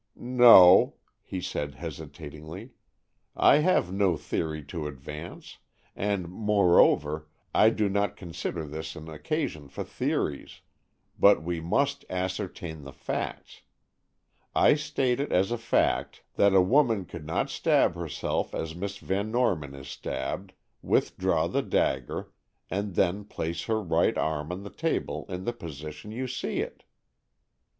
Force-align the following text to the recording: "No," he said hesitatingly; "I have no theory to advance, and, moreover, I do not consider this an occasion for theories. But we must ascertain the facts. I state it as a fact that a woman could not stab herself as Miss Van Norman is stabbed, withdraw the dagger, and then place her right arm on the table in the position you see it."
"No," 0.15 0.95
he 1.21 1.39
said 1.39 1.75
hesitatingly; 1.75 2.71
"I 3.35 3.57
have 3.57 3.91
no 3.93 4.17
theory 4.17 4.63
to 4.63 4.87
advance, 4.87 5.59
and, 5.95 6.27
moreover, 6.27 7.27
I 7.53 7.69
do 7.69 7.87
not 7.87 8.15
consider 8.17 8.65
this 8.65 8.95
an 8.95 9.07
occasion 9.07 9.67
for 9.67 9.83
theories. 9.83 10.61
But 11.19 11.43
we 11.43 11.59
must 11.61 12.03
ascertain 12.09 12.81
the 12.81 12.91
facts. 12.91 13.61
I 14.55 14.73
state 14.73 15.19
it 15.19 15.31
as 15.31 15.51
a 15.51 15.57
fact 15.59 16.23
that 16.33 16.55
a 16.55 16.61
woman 16.63 17.05
could 17.05 17.27
not 17.27 17.51
stab 17.51 17.93
herself 17.93 18.55
as 18.55 18.73
Miss 18.73 18.97
Van 18.97 19.29
Norman 19.29 19.75
is 19.75 19.87
stabbed, 19.89 20.53
withdraw 20.81 21.45
the 21.45 21.61
dagger, 21.61 22.31
and 22.71 22.95
then 22.95 23.23
place 23.23 23.65
her 23.65 23.79
right 23.79 24.17
arm 24.17 24.51
on 24.51 24.63
the 24.63 24.71
table 24.71 25.27
in 25.29 25.43
the 25.43 25.53
position 25.53 26.11
you 26.11 26.25
see 26.27 26.59
it." 26.59 26.85